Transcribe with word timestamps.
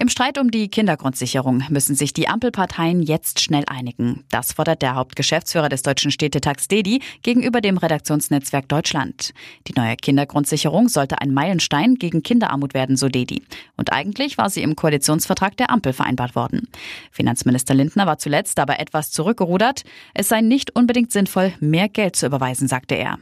Im 0.00 0.08
Streit 0.08 0.38
um 0.38 0.52
die 0.52 0.68
Kindergrundsicherung 0.68 1.64
müssen 1.70 1.96
sich 1.96 2.12
die 2.12 2.28
Ampelparteien 2.28 3.02
jetzt 3.02 3.40
schnell 3.40 3.64
einigen. 3.66 4.22
Das 4.30 4.52
fordert 4.52 4.80
der 4.80 4.94
Hauptgeschäftsführer 4.94 5.68
des 5.68 5.82
Deutschen 5.82 6.12
Städtetags 6.12 6.68
DEDI 6.68 7.00
gegenüber 7.22 7.60
dem 7.60 7.78
Redaktionsnetzwerk 7.78 8.68
Deutschland. 8.68 9.34
Die 9.66 9.72
neue 9.76 9.96
Kindergrundsicherung 9.96 10.88
sollte 10.88 11.20
ein 11.20 11.34
Meilenstein 11.34 11.96
gegen 11.96 12.22
Kinderarmut 12.22 12.74
werden, 12.74 12.96
so 12.96 13.08
DEDI. 13.08 13.42
Und 13.76 13.92
eigentlich 13.92 14.38
war 14.38 14.50
sie 14.50 14.62
im 14.62 14.76
Koalitionsvertrag 14.76 15.56
der 15.56 15.70
Ampel 15.70 15.92
vereinbart 15.92 16.36
worden. 16.36 16.68
Finanzminister 17.10 17.74
Lindner 17.74 18.06
war 18.06 18.18
zuletzt 18.18 18.60
aber 18.60 18.78
etwas 18.78 19.10
zurückgerudert. 19.10 19.82
Es 20.14 20.28
sei 20.28 20.42
nicht 20.42 20.76
unbedingt 20.76 21.10
sinnvoll, 21.10 21.54
mehr 21.58 21.88
Geld 21.88 22.14
zu 22.14 22.26
überweisen, 22.26 22.68
sagte 22.68 22.94
er. 22.94 23.18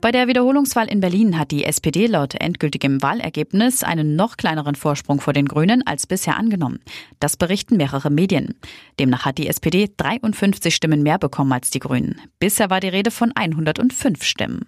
Bei 0.00 0.12
der 0.12 0.28
Wiederholungswahl 0.28 0.86
in 0.86 1.00
Berlin 1.00 1.38
hat 1.38 1.50
die 1.50 1.64
SPD 1.64 2.06
laut 2.06 2.34
endgültigem 2.34 3.02
Wahlergebnis 3.02 3.82
einen 3.82 4.16
noch 4.16 4.38
kleineren 4.38 4.74
Vorsprung 4.74 5.20
vor 5.20 5.34
den 5.34 5.46
Grünen 5.46 5.86
als 5.86 6.06
bisher 6.06 6.38
angenommen. 6.38 6.80
Das 7.18 7.36
berichten 7.36 7.76
mehrere 7.76 8.08
Medien. 8.08 8.54
Demnach 8.98 9.26
hat 9.26 9.36
die 9.36 9.46
SPD 9.46 9.90
53 9.94 10.74
Stimmen 10.74 11.02
mehr 11.02 11.18
bekommen 11.18 11.52
als 11.52 11.68
die 11.68 11.80
Grünen. 11.80 12.18
Bisher 12.38 12.70
war 12.70 12.80
die 12.80 12.88
Rede 12.88 13.10
von 13.10 13.32
105 13.34 14.24
Stimmen. 14.24 14.66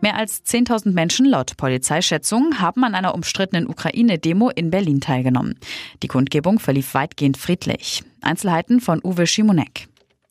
Mehr 0.00 0.16
als 0.16 0.44
10.000 0.46 0.92
Menschen 0.92 1.26
laut 1.26 1.56
Polizeischätzung 1.56 2.60
haben 2.60 2.84
an 2.84 2.94
einer 2.94 3.16
umstrittenen 3.16 3.68
Ukraine-Demo 3.68 4.50
in 4.50 4.70
Berlin 4.70 5.00
teilgenommen. 5.00 5.58
Die 6.04 6.08
Kundgebung 6.08 6.60
verlief 6.60 6.94
weitgehend 6.94 7.36
friedlich. 7.36 8.04
Einzelheiten 8.20 8.80
von 8.80 9.00
Uwe 9.02 9.26
Schimonek. 9.26 9.88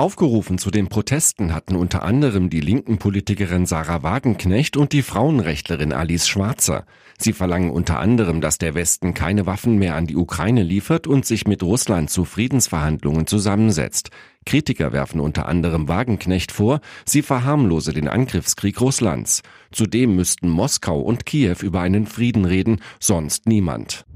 Aufgerufen 0.00 0.56
zu 0.56 0.70
den 0.70 0.88
Protesten 0.88 1.52
hatten 1.52 1.76
unter 1.76 2.02
anderem 2.02 2.48
die 2.48 2.62
linken 2.62 2.96
Politikerin 2.96 3.66
Sarah 3.66 4.02
Wagenknecht 4.02 4.78
und 4.78 4.94
die 4.94 5.02
Frauenrechtlerin 5.02 5.92
Alice 5.92 6.26
Schwarzer. 6.26 6.86
Sie 7.18 7.34
verlangen 7.34 7.70
unter 7.70 7.98
anderem, 7.98 8.40
dass 8.40 8.56
der 8.56 8.74
Westen 8.74 9.12
keine 9.12 9.44
Waffen 9.44 9.78
mehr 9.78 9.96
an 9.96 10.06
die 10.06 10.16
Ukraine 10.16 10.62
liefert 10.62 11.06
und 11.06 11.26
sich 11.26 11.46
mit 11.46 11.62
Russland 11.62 12.08
zu 12.08 12.24
Friedensverhandlungen 12.24 13.26
zusammensetzt. 13.26 14.08
Kritiker 14.46 14.94
werfen 14.94 15.20
unter 15.20 15.44
anderem 15.44 15.86
Wagenknecht 15.86 16.50
vor, 16.50 16.80
sie 17.04 17.20
verharmlose 17.20 17.92
den 17.92 18.08
Angriffskrieg 18.08 18.80
Russlands. 18.80 19.42
Zudem 19.70 20.16
müssten 20.16 20.48
Moskau 20.48 20.98
und 20.98 21.26
Kiew 21.26 21.56
über 21.60 21.82
einen 21.82 22.06
Frieden 22.06 22.46
reden, 22.46 22.80
sonst 23.00 23.44
niemand. 23.44 24.06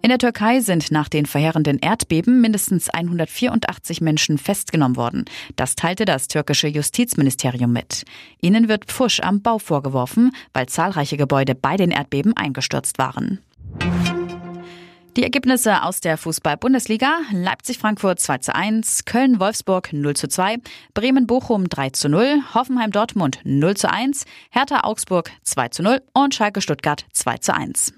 In 0.00 0.10
der 0.10 0.18
Türkei 0.18 0.60
sind 0.60 0.92
nach 0.92 1.08
den 1.08 1.26
verheerenden 1.26 1.80
Erdbeben 1.80 2.40
mindestens 2.40 2.88
184 2.88 4.00
Menschen 4.00 4.38
festgenommen 4.38 4.96
worden. 4.96 5.24
Das 5.56 5.74
teilte 5.74 6.04
das 6.04 6.28
türkische 6.28 6.68
Justizministerium 6.68 7.72
mit. 7.72 8.04
Ihnen 8.40 8.68
wird 8.68 8.84
Pfusch 8.84 9.20
am 9.20 9.42
Bau 9.42 9.58
vorgeworfen, 9.58 10.30
weil 10.52 10.66
zahlreiche 10.66 11.16
Gebäude 11.16 11.54
bei 11.56 11.76
den 11.76 11.90
Erdbeben 11.90 12.36
eingestürzt 12.36 12.98
waren. 12.98 13.40
Die 15.16 15.24
Ergebnisse 15.24 15.82
aus 15.82 16.00
der 16.00 16.16
Fußball-Bundesliga: 16.16 17.18
Leipzig-Frankfurt 17.32 18.20
2 18.20 18.38
zu 18.38 18.54
1, 18.54 19.04
Köln-Wolfsburg 19.04 19.92
0 19.92 20.14
zu 20.14 20.28
2, 20.28 20.58
Bremen-Bochum 20.94 21.68
3 21.68 21.90
zu 21.90 22.08
0, 22.08 22.42
Hoffenheim-Dortmund 22.54 23.40
0 23.42 23.76
zu 23.76 23.90
1, 23.90 24.26
Hertha-Augsburg 24.50 25.32
2 25.42 25.68
zu 25.70 25.82
0 25.82 26.02
und 26.12 26.36
Schalke-Stuttgart 26.36 27.04
2 27.12 27.38
zu 27.38 27.52
1. 27.52 27.97